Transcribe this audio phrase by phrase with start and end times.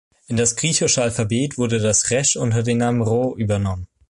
[0.25, 3.85] In das griechische Alphabet wurde das Resch unter dem Namen Rho übernommen.